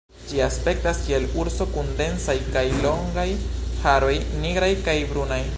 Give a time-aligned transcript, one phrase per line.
[0.29, 3.29] Ĝi aspektas kiel urso, kun densaj kaj longaj
[3.85, 5.45] haroj nigraj kaj brunaj.